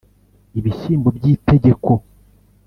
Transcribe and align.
ibishyimbo 0.59 1.07
by’itegeko 1.17 1.91